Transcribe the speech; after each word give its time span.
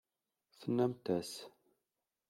Tennamt-as. 0.59 1.33